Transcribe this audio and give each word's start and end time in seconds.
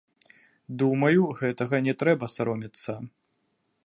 Думаю, 0.83 1.21
гэтага 1.41 1.75
не 1.87 1.93
трэба 2.05 2.25
саромецца. 2.37 2.91